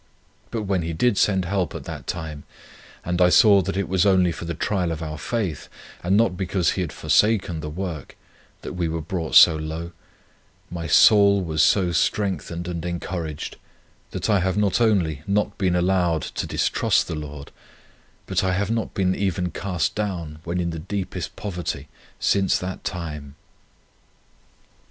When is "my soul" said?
10.71-11.43